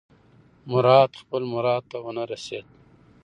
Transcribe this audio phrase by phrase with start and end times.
[0.71, 2.65] مراد خپل مراد ته ونه رسېد.